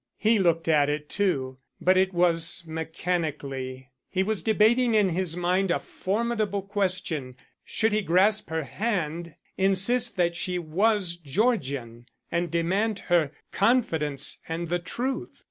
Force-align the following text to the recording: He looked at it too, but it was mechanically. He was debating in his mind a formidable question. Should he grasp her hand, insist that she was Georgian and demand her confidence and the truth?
He 0.17 0.39
looked 0.39 0.67
at 0.67 0.89
it 0.89 1.09
too, 1.09 1.59
but 1.79 1.95
it 1.95 2.11
was 2.11 2.63
mechanically. 2.65 3.91
He 4.09 4.23
was 4.23 4.41
debating 4.41 4.95
in 4.95 5.09
his 5.09 5.37
mind 5.37 5.69
a 5.69 5.77
formidable 5.79 6.63
question. 6.63 7.35
Should 7.63 7.93
he 7.93 8.01
grasp 8.01 8.49
her 8.49 8.63
hand, 8.63 9.35
insist 9.59 10.15
that 10.15 10.35
she 10.35 10.57
was 10.57 11.17
Georgian 11.17 12.07
and 12.31 12.49
demand 12.49 12.97
her 13.13 13.29
confidence 13.51 14.39
and 14.49 14.69
the 14.69 14.79
truth? 14.79 15.39